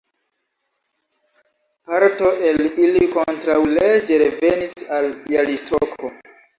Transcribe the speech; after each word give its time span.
Parto 1.91 2.33
el 2.53 2.59
ili 2.87 3.11
kontraŭleĝe 3.13 4.21
revenis 4.27 4.77
al 5.01 5.15
Bjalistoko. 5.25 6.17